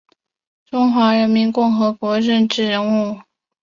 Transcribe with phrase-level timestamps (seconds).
[0.65, 3.19] 中华人民共和国政治人物。